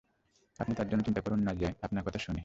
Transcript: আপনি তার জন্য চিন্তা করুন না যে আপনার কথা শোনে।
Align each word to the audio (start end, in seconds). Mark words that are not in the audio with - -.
আপনি 0.59 0.75
তার 0.75 0.89
জন্য 0.89 1.03
চিন্তা 1.03 1.21
করুন 1.21 1.39
না 1.39 1.53
যে 1.53 1.73
আপনার 1.81 2.03
কথা 2.03 2.19
শোনে। 2.19 2.39